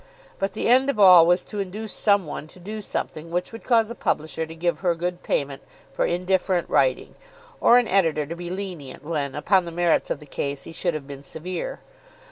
[0.39, 3.63] But the end of all was to induce some one to do something which would
[3.63, 5.61] cause a publisher to give her good payment
[5.93, 7.13] for indifferent writing,
[7.59, 10.95] or an editor to be lenient when, upon the merits of the case, he should
[10.95, 11.81] have been severe.